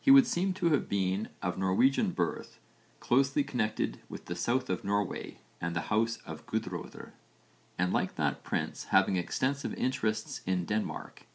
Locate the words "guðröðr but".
6.46-7.90